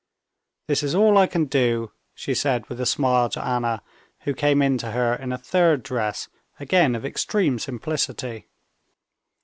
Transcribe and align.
"This 0.65 0.81
is 0.81 0.95
all 0.95 1.15
I 1.19 1.27
can 1.27 1.45
do," 1.45 1.91
she 2.15 2.33
said 2.33 2.67
with 2.69 2.81
a 2.81 2.87
smile 2.87 3.29
to 3.29 3.45
Anna, 3.45 3.83
who 4.21 4.33
came 4.33 4.63
in 4.63 4.79
to 4.79 4.93
her 4.93 5.13
in 5.13 5.31
a 5.31 5.37
third 5.37 5.83
dress, 5.83 6.27
again 6.59 6.95
of 6.95 7.05
extreme 7.05 7.59
simplicity. 7.59 8.47